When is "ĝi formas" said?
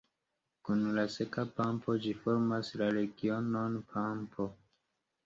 2.05-2.71